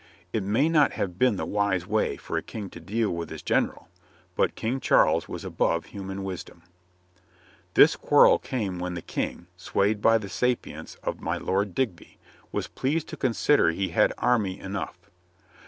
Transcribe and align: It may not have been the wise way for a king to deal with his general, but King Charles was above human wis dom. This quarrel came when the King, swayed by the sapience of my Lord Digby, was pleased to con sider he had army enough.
It 0.33 0.41
may 0.41 0.67
not 0.67 0.93
have 0.93 1.19
been 1.19 1.35
the 1.35 1.45
wise 1.45 1.85
way 1.85 2.17
for 2.17 2.35
a 2.35 2.41
king 2.41 2.71
to 2.71 2.79
deal 2.79 3.11
with 3.11 3.29
his 3.29 3.43
general, 3.43 3.87
but 4.35 4.55
King 4.55 4.79
Charles 4.79 5.29
was 5.29 5.45
above 5.45 5.85
human 5.93 6.23
wis 6.23 6.43
dom. 6.43 6.63
This 7.75 7.95
quarrel 7.95 8.39
came 8.39 8.79
when 8.79 8.95
the 8.95 9.03
King, 9.03 9.45
swayed 9.57 10.01
by 10.01 10.17
the 10.17 10.27
sapience 10.27 10.95
of 11.03 11.21
my 11.21 11.37
Lord 11.37 11.75
Digby, 11.75 12.17
was 12.51 12.65
pleased 12.65 13.09
to 13.09 13.15
con 13.15 13.35
sider 13.35 13.69
he 13.69 13.89
had 13.89 14.11
army 14.17 14.59
enough. 14.59 14.97